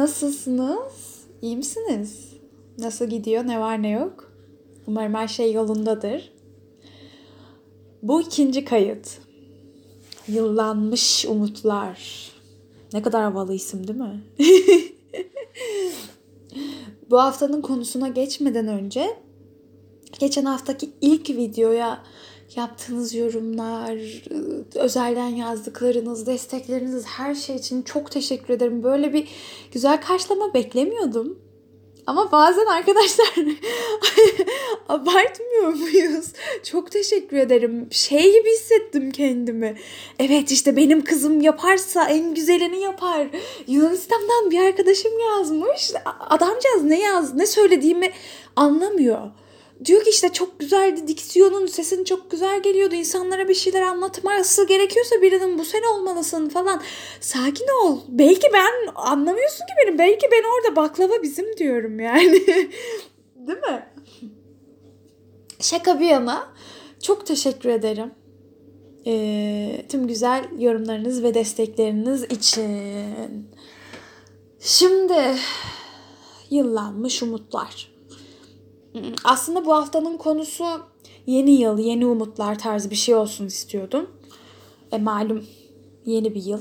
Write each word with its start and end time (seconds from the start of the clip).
Nasılsınız? 0.00 1.24
İyi 1.42 1.56
misiniz? 1.56 2.32
Nasıl 2.78 3.06
gidiyor? 3.06 3.46
Ne 3.46 3.60
var 3.60 3.82
ne 3.82 3.90
yok? 3.90 4.32
Umarım 4.86 5.14
her 5.14 5.28
şey 5.28 5.52
yolundadır. 5.52 6.32
Bu 8.02 8.20
ikinci 8.22 8.64
kayıt. 8.64 9.18
Yıllanmış 10.28 11.24
umutlar. 11.24 12.30
Ne 12.92 13.02
kadar 13.02 13.22
havalı 13.22 13.54
isim 13.54 13.88
değil 13.88 13.98
mi? 13.98 14.20
Bu 17.10 17.20
haftanın 17.20 17.62
konusuna 17.62 18.08
geçmeden 18.08 18.68
önce 18.68 19.16
geçen 20.18 20.44
haftaki 20.44 20.90
ilk 21.00 21.30
videoya 21.30 22.02
yaptığınız 22.56 23.14
yorumlar, 23.14 23.98
özelden 24.74 25.28
yazdıklarınız, 25.28 26.26
destekleriniz 26.26 27.06
her 27.06 27.34
şey 27.34 27.56
için 27.56 27.82
çok 27.82 28.10
teşekkür 28.10 28.54
ederim. 28.54 28.82
Böyle 28.82 29.12
bir 29.12 29.28
güzel 29.72 30.00
karşılama 30.00 30.54
beklemiyordum. 30.54 31.38
Ama 32.06 32.32
bazen 32.32 32.66
arkadaşlar 32.66 33.34
abartmıyor 34.88 35.68
muyuz? 35.74 36.32
Çok 36.64 36.90
teşekkür 36.90 37.36
ederim. 37.36 37.88
Şey 37.90 38.32
gibi 38.32 38.50
hissettim 38.50 39.10
kendimi. 39.10 39.76
Evet 40.18 40.50
işte 40.50 40.76
benim 40.76 41.04
kızım 41.04 41.40
yaparsa 41.40 42.08
en 42.08 42.34
güzelini 42.34 42.80
yapar. 42.80 43.28
Yunanistan'dan 43.66 44.50
bir 44.50 44.58
arkadaşım 44.58 45.18
yazmış. 45.18 45.92
Adamcağız 46.20 46.82
ne 46.82 47.00
yaz, 47.00 47.34
ne 47.34 47.46
söylediğimi 47.46 48.10
anlamıyor 48.56 49.30
diyor 49.84 50.04
ki 50.04 50.10
işte 50.10 50.32
çok 50.32 50.58
güzeldi 50.58 51.08
diksiyonun 51.08 51.66
sesin 51.66 52.04
çok 52.04 52.30
güzel 52.30 52.62
geliyordu 52.62 52.94
insanlara 52.94 53.48
bir 53.48 53.54
şeyler 53.54 53.82
anlatması 53.82 54.66
gerekiyorsa 54.66 55.22
birinin 55.22 55.58
bu 55.58 55.64
sen 55.64 55.82
olmalısın 55.82 56.48
falan. 56.48 56.80
Sakin 57.20 57.66
ol. 57.84 57.98
Belki 58.08 58.46
ben 58.52 58.92
anlamıyorsun 58.94 59.58
ki 59.66 59.72
benim 59.82 59.98
belki 59.98 60.26
ben 60.32 60.44
orada 60.56 60.76
baklava 60.76 61.22
bizim 61.22 61.56
diyorum 61.56 62.00
yani. 62.00 62.46
Değil 63.36 63.58
mi? 63.58 63.86
Şaka 65.60 66.00
bir 66.00 66.06
yana. 66.06 66.52
Çok 67.02 67.26
teşekkür 67.26 67.68
ederim. 67.68 68.10
Ee, 69.06 69.84
tüm 69.88 70.06
güzel 70.06 70.44
yorumlarınız 70.58 71.22
ve 71.22 71.34
destekleriniz 71.34 72.22
için. 72.22 73.48
Şimdi 74.60 75.36
yıllanmış 76.50 77.22
umutlar 77.22 77.99
aslında 79.24 79.66
bu 79.66 79.74
haftanın 79.74 80.16
konusu 80.16 80.64
yeni 81.26 81.50
yıl, 81.50 81.78
yeni 81.78 82.06
umutlar 82.06 82.58
tarzı 82.58 82.90
bir 82.90 82.96
şey 82.96 83.14
olsun 83.14 83.46
istiyordum. 83.46 84.10
E 84.92 84.98
malum 84.98 85.44
yeni 86.06 86.34
bir 86.34 86.44
yıl. 86.44 86.60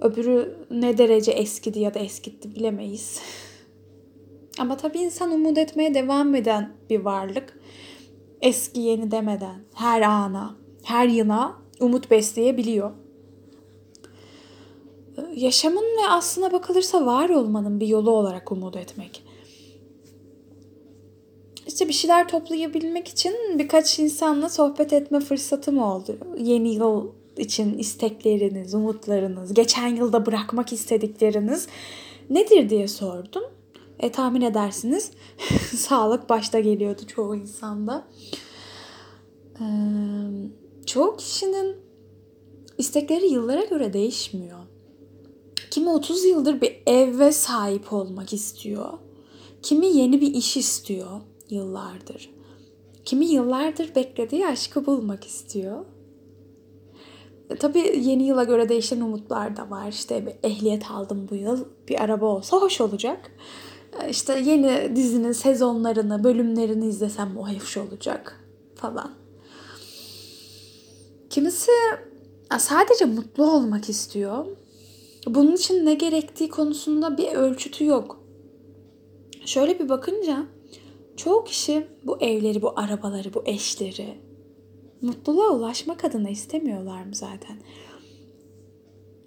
Öbürü 0.00 0.66
ne 0.70 0.98
derece 0.98 1.32
eskidi 1.32 1.80
ya 1.80 1.94
da 1.94 1.98
eskitti 1.98 2.54
bilemeyiz. 2.54 3.20
Ama 4.58 4.76
tabii 4.76 4.98
insan 4.98 5.30
umut 5.30 5.58
etmeye 5.58 5.94
devam 5.94 6.34
eden 6.34 6.72
bir 6.90 7.00
varlık. 7.00 7.58
Eski 8.40 8.80
yeni 8.80 9.10
demeden 9.10 9.60
her 9.74 10.02
ana, 10.02 10.56
her 10.82 11.08
yıla 11.08 11.54
umut 11.80 12.10
besleyebiliyor. 12.10 12.90
Yaşamın 15.34 15.82
ve 15.82 16.08
aslına 16.08 16.52
bakılırsa 16.52 17.06
var 17.06 17.28
olmanın 17.28 17.80
bir 17.80 17.86
yolu 17.86 18.10
olarak 18.10 18.52
umut 18.52 18.76
etmek 18.76 19.22
işte 21.74 21.88
bir 21.88 21.92
şeyler 21.92 22.28
toplayabilmek 22.28 23.08
için 23.08 23.34
birkaç 23.58 23.98
insanla 23.98 24.48
sohbet 24.48 24.92
etme 24.92 25.20
fırsatım 25.20 25.78
oldu. 25.78 26.18
Yeni 26.38 26.74
yıl 26.74 27.12
için 27.36 27.78
istekleriniz, 27.78 28.74
umutlarınız, 28.74 29.54
geçen 29.54 29.88
yılda 29.88 30.26
bırakmak 30.26 30.72
istedikleriniz 30.72 31.66
nedir 32.30 32.70
diye 32.70 32.88
sordum. 32.88 33.42
E 33.98 34.12
tahmin 34.12 34.40
edersiniz 34.40 35.10
sağlık 35.76 36.28
başta 36.28 36.60
geliyordu 36.60 37.02
çoğu 37.06 37.36
insanda. 37.36 38.04
Ee, 39.60 39.64
çoğu 40.86 41.16
kişinin 41.16 41.76
istekleri 42.78 43.26
yıllara 43.26 43.64
göre 43.64 43.92
değişmiyor. 43.92 44.58
Kimi 45.70 45.90
30 45.90 46.24
yıldır 46.24 46.60
bir 46.60 46.82
eve 46.86 47.32
sahip 47.32 47.92
olmak 47.92 48.32
istiyor. 48.32 48.92
Kimi 49.62 49.86
yeni 49.86 50.20
bir 50.20 50.34
iş 50.34 50.56
istiyor 50.56 51.20
yıllardır. 51.54 52.30
Kimi 53.04 53.26
yıllardır 53.26 53.94
beklediği 53.94 54.46
aşkı 54.46 54.86
bulmak 54.86 55.24
istiyor. 55.24 55.84
E, 57.50 57.56
tabii 57.56 58.00
yeni 58.04 58.26
yıla 58.26 58.44
göre 58.44 58.68
değişen 58.68 59.00
umutlar 59.00 59.56
da 59.56 59.70
var. 59.70 59.88
İşte 59.88 60.26
bir 60.26 60.48
ehliyet 60.48 60.90
aldım 60.90 61.26
bu 61.30 61.34
yıl. 61.34 61.64
Bir 61.88 62.00
araba 62.00 62.26
olsa 62.26 62.56
hoş 62.56 62.80
olacak. 62.80 63.32
E, 64.02 64.10
işte 64.10 64.38
yeni 64.38 64.96
dizinin 64.96 65.32
sezonlarını, 65.32 66.24
bölümlerini 66.24 66.86
izlesem 66.86 67.36
o 67.38 67.48
hoş 67.48 67.76
olacak 67.76 68.44
falan. 68.74 69.10
Kimisi 71.30 71.70
sadece 72.58 73.04
mutlu 73.04 73.50
olmak 73.50 73.88
istiyor. 73.88 74.46
Bunun 75.26 75.52
için 75.52 75.86
ne 75.86 75.94
gerektiği 75.94 76.48
konusunda 76.48 77.18
bir 77.18 77.32
ölçütü 77.32 77.84
yok. 77.84 78.20
Şöyle 79.44 79.78
bir 79.78 79.88
bakınca 79.88 80.46
Çoğu 81.16 81.44
kişi 81.44 81.86
bu 82.04 82.20
evleri, 82.20 82.62
bu 82.62 82.72
arabaları, 82.76 83.34
bu 83.34 83.42
eşleri 83.46 84.18
mutluluğa 85.02 85.50
ulaşmak 85.50 86.04
adına 86.04 86.30
istemiyorlar 86.30 87.04
mı 87.04 87.14
zaten? 87.14 87.56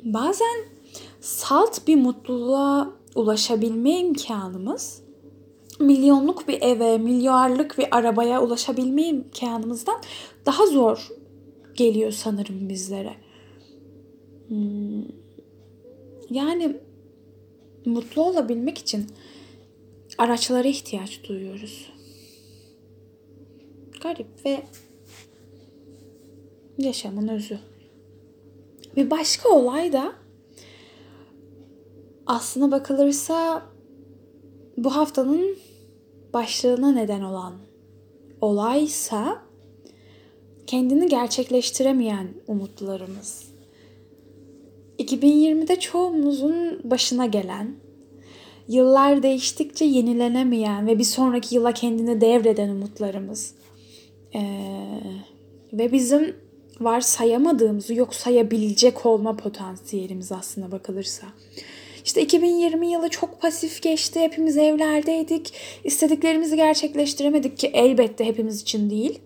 Bazen 0.04 0.66
salt 1.22 1.88
bir 1.88 1.96
mutluluğa 1.96 2.94
ulaşabilme 3.16 4.00
imkanımız 4.00 5.04
milyonluk 5.80 6.48
bir 6.48 6.62
eve, 6.62 6.98
milyarlık 6.98 7.78
bir 7.78 7.98
arabaya 7.98 8.44
ulaşabilme 8.44 9.04
imkanımızdan 9.04 10.02
daha 10.46 10.66
zor 10.66 11.08
geliyor 11.76 12.12
sanırım 12.12 12.70
bizlere. 12.70 13.14
Hmm. 14.48 15.04
Yani 16.30 16.78
mutlu 17.86 18.24
olabilmek 18.24 18.78
için 18.78 19.08
araçlara 20.18 20.68
ihtiyaç 20.68 21.24
duyuyoruz. 21.24 21.94
Garip 24.02 24.46
ve 24.46 24.64
yaşamın 26.78 27.28
özü. 27.28 27.60
Bir 28.96 29.12
başka 29.12 29.50
olay 29.50 29.94
da 29.94 30.14
aslına 32.26 32.72
bakılırsa 32.72 33.64
bu 34.78 34.96
haftanın 34.96 35.58
başlığına 36.34 36.92
neden 36.92 37.22
olan 37.22 37.54
olaysa 38.42 39.42
kendini 40.68 41.08
gerçekleştiremeyen 41.08 42.28
umutlarımız. 42.48 43.54
2020'de 45.00 45.80
çoğumuzun 45.80 46.82
başına 46.84 47.26
gelen 47.26 47.76
yıllar 48.68 49.24
değiştikçe 49.24 49.86
yenilenemeyen 49.86 50.88
ve 50.88 51.00
bir 51.00 51.04
sonraki 51.04 51.56
yıla 51.56 51.72
kendini 51.72 52.22
devreden 52.22 52.70
umutlarımız. 52.70 53.54
Ee, 54.36 54.40
ve 55.74 55.92
bizim 55.92 56.36
varsayamadığımızı 56.80 57.94
yok 57.94 58.16
sayabilecek 58.16 59.06
olma 59.06 59.38
potansiyelimiz 59.38 60.32
aslında 60.32 60.72
bakılırsa. 60.72 61.28
İşte 62.06 62.22
2020 62.22 62.92
yılı 62.92 63.10
çok 63.10 63.42
pasif 63.42 63.82
geçti. 63.82 64.20
Hepimiz 64.20 64.58
evlerdeydik. 64.58 65.54
İstediklerimizi 65.84 66.56
gerçekleştiremedik 66.56 67.58
ki 67.58 67.68
elbette 67.74 68.26
hepimiz 68.26 68.62
için 68.62 68.90
değil. 68.90 69.20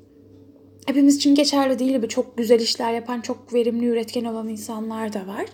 Hepimiz 0.85 1.15
için 1.15 1.35
geçerli 1.35 1.79
değil. 1.79 2.07
Çok 2.07 2.37
güzel 2.37 2.59
işler 2.59 2.93
yapan, 2.93 3.21
çok 3.21 3.53
verimli, 3.53 3.85
üretken 3.85 4.25
olan 4.25 4.47
insanlar 4.47 5.13
da 5.13 5.27
var. 5.27 5.45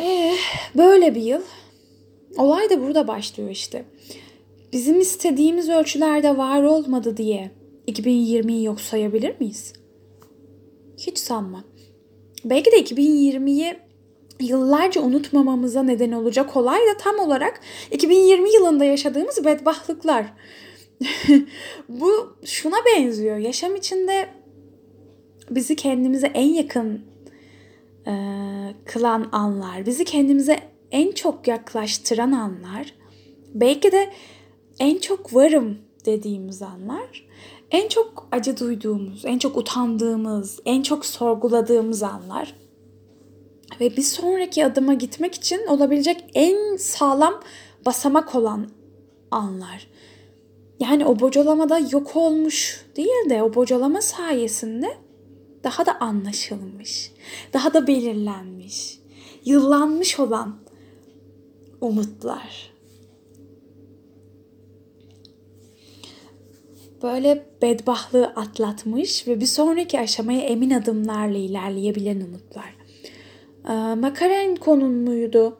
Ee, 0.00 0.32
böyle 0.74 1.14
bir 1.14 1.22
yıl. 1.22 1.42
Olay 2.38 2.70
da 2.70 2.82
burada 2.82 3.08
başlıyor 3.08 3.50
işte. 3.50 3.84
Bizim 4.72 5.00
istediğimiz 5.00 5.68
ölçülerde 5.68 6.36
var 6.36 6.62
olmadı 6.62 7.16
diye 7.16 7.50
2020'yi 7.88 8.64
yok 8.64 8.80
sayabilir 8.80 9.40
miyiz? 9.40 9.72
Hiç 10.98 11.18
sanmam. 11.18 11.64
Belki 12.44 12.72
de 12.72 12.80
2020'yi 12.80 13.76
yıllarca 14.40 15.00
unutmamamıza 15.00 15.82
neden 15.82 16.12
olacak 16.12 16.56
olay 16.56 16.80
da 16.80 16.96
tam 16.98 17.18
olarak 17.18 17.60
2020 17.90 18.54
yılında 18.54 18.84
yaşadığımız 18.84 19.44
bedbahtlıklar. 19.44 20.26
Bu 21.88 22.36
şuna 22.44 22.76
benziyor. 22.86 23.36
Yaşam 23.36 23.76
içinde 23.76 24.28
bizi 25.50 25.76
kendimize 25.76 26.26
en 26.26 26.48
yakın 26.48 27.00
e, 28.06 28.12
kılan 28.84 29.28
anlar, 29.32 29.86
bizi 29.86 30.04
kendimize 30.04 30.58
en 30.90 31.12
çok 31.12 31.48
yaklaştıran 31.48 32.32
anlar, 32.32 32.94
belki 33.54 33.92
de 33.92 34.12
en 34.78 34.98
çok 34.98 35.34
varım 35.34 35.78
dediğimiz 36.06 36.62
anlar, 36.62 37.26
en 37.70 37.88
çok 37.88 38.28
acı 38.32 38.58
duyduğumuz, 38.58 39.24
en 39.24 39.38
çok 39.38 39.56
utandığımız, 39.56 40.60
en 40.64 40.82
çok 40.82 41.06
sorguladığımız 41.06 42.02
anlar. 42.02 42.56
ve 43.80 43.96
bir 43.96 44.02
sonraki 44.02 44.66
adıma 44.66 44.94
gitmek 44.94 45.34
için 45.34 45.66
olabilecek 45.66 46.24
en 46.34 46.76
sağlam 46.76 47.40
basamak 47.86 48.34
olan 48.34 48.68
anlar. 49.30 49.88
Yani 50.80 51.06
o 51.06 51.20
bocalamada 51.20 51.78
yok 51.78 52.16
olmuş 52.16 52.86
değil 52.96 53.30
de 53.30 53.42
o 53.42 53.54
bocalama 53.54 54.00
sayesinde 54.00 54.96
daha 55.64 55.86
da 55.86 56.00
anlaşılmış, 56.00 57.12
daha 57.52 57.74
da 57.74 57.86
belirlenmiş, 57.86 58.98
yıllanmış 59.44 60.20
olan 60.20 60.56
umutlar. 61.86 62.72
Böyle 67.02 67.46
bedbahlığı 67.62 68.26
atlatmış 68.26 69.28
ve 69.28 69.40
bir 69.40 69.46
sonraki 69.46 70.00
aşamaya 70.00 70.40
emin 70.40 70.70
adımlarla 70.70 71.38
ilerleyebilen 71.38 72.20
umutlar. 72.20 72.76
Ee, 73.68 73.94
Makarenko'nun 73.94 74.92
muydu? 74.94 75.58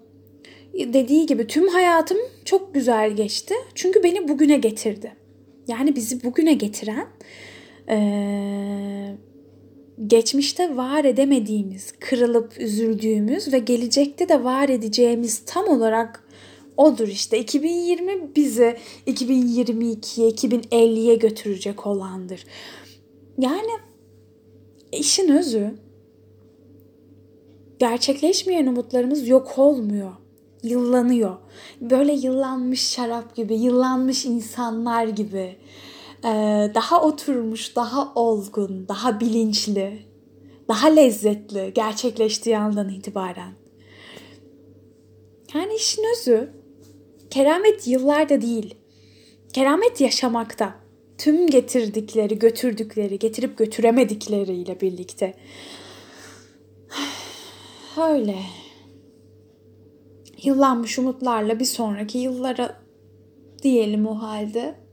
Dediği 0.74 1.26
gibi 1.26 1.46
tüm 1.46 1.68
hayatım 1.68 2.18
çok 2.44 2.74
güzel 2.74 3.12
geçti. 3.12 3.54
Çünkü 3.74 4.02
beni 4.02 4.28
bugüne 4.28 4.56
getirdi. 4.56 5.12
Yani 5.68 5.96
bizi 5.96 6.24
bugüne 6.24 6.54
getiren 6.54 7.06
ee, 7.88 9.16
geçmişte 10.06 10.76
var 10.76 11.04
edemediğimiz, 11.04 11.92
kırılıp 12.00 12.60
üzüldüğümüz 12.60 13.52
ve 13.52 13.58
gelecekte 13.58 14.28
de 14.28 14.44
var 14.44 14.68
edeceğimiz 14.68 15.42
tam 15.46 15.68
olarak 15.68 16.24
odur 16.76 17.08
işte. 17.08 17.38
2020 17.38 18.36
bizi 18.36 18.76
2022'ye, 19.06 20.30
2050'ye 20.30 21.14
götürecek 21.14 21.86
olandır. 21.86 22.44
Yani 23.38 23.70
işin 24.92 25.28
özü 25.28 25.74
gerçekleşmeyen 27.78 28.66
umutlarımız 28.66 29.28
yok 29.28 29.58
olmuyor. 29.58 30.12
Yıllanıyor. 30.62 31.36
Böyle 31.80 32.12
yıllanmış 32.12 32.90
şarap 32.90 33.36
gibi, 33.36 33.54
yıllanmış 33.54 34.24
insanlar 34.24 35.06
gibi. 35.06 35.56
Ee, 36.24 36.70
daha 36.74 37.02
oturmuş, 37.02 37.76
daha 37.76 38.12
olgun, 38.14 38.88
daha 38.88 39.20
bilinçli, 39.20 40.06
daha 40.68 40.88
lezzetli 40.88 41.72
gerçekleştiği 41.74 42.58
andan 42.58 42.88
itibaren. 42.88 43.52
Yani 45.54 45.74
işin 45.74 46.02
özü 46.12 46.50
keramet 47.30 47.86
yıllarda 47.86 48.40
değil. 48.40 48.74
Keramet 49.52 50.00
yaşamakta. 50.00 50.74
Tüm 51.18 51.46
getirdikleri, 51.46 52.38
götürdükleri, 52.38 53.18
getirip 53.18 53.58
götüremedikleriyle 53.58 54.80
birlikte. 54.80 55.34
Öyle. 58.08 58.36
Yıllanmış 60.42 60.98
umutlarla 60.98 61.58
bir 61.58 61.64
sonraki 61.64 62.18
yıllara 62.18 62.82
diyelim 63.62 64.06
o 64.06 64.14
halde. 64.22 64.85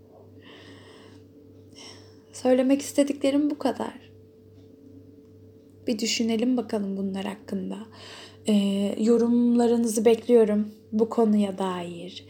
Söylemek 2.44 2.81
istediklerim 2.81 3.50
bu 3.50 3.57
kadar. 3.57 4.12
Bir 5.88 6.00
düşünelim 6.00 6.57
bakalım 6.57 6.98
bunlar 6.98 7.25
hakkında. 7.25 7.78
Ee, 8.48 8.54
yorumlarınızı 9.00 10.06
bekliyorum 10.06 10.72
bu 10.92 11.10
konuya 11.10 11.57
dair. 11.57 12.25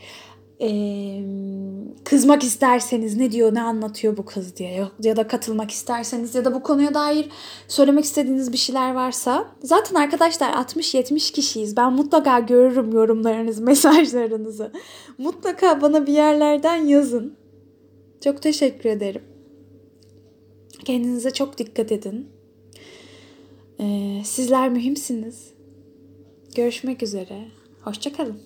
Ee, 0.62 1.24
kızmak 2.04 2.44
isterseniz 2.44 3.18
ne 3.18 3.32
diyor 3.32 3.54
ne 3.54 3.62
anlatıyor 3.62 4.18
bu 4.18 4.26
kız 4.26 4.58
diye 4.58 4.88
ya 5.04 5.16
da 5.16 5.28
katılmak 5.28 5.72
isterseniz 5.72 6.36
ya 6.36 6.46
da 6.46 6.56
bu 6.56 6.64
konuya 6.64 6.94
dair 6.94 7.30
söylemek 7.68 8.04
istediğiniz 8.04 8.52
bir 8.52 8.58
şeyler 8.58 8.94
varsa 8.94 9.48
zaten 9.64 9.96
arkadaşlar 9.96 10.54
60-70 10.54 11.34
kişiyiz 11.34 11.78
ben 11.78 11.94
mutlaka 11.94 12.40
görürüm 12.40 12.92
yorumlarınızı 12.92 13.62
mesajlarınızı 13.64 14.72
mutlaka 15.18 15.82
bana 15.82 16.08
bir 16.08 16.14
yerlerden 16.14 16.76
yazın 16.76 17.38
çok 18.24 18.42
teşekkür 18.42 18.90
ederim 18.90 19.33
kendinize 20.84 21.32
çok 21.32 21.58
dikkat 21.58 21.92
edin. 21.92 22.30
Ee, 23.80 24.22
sizler 24.26 24.70
mühimsiniz. 24.70 25.54
Görüşmek 26.56 27.04
üzere. 27.04 27.46
Hoşçakalın 27.82 28.40